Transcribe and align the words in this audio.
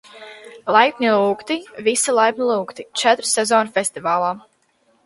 Laipni 0.75 1.11
lūgti, 1.15 1.57
visi 1.89 2.17
laipni 2.21 2.49
lūgti, 2.53 2.89
Četru 3.05 3.31
Sezonu 3.37 3.77
Festivālā! 3.79 4.35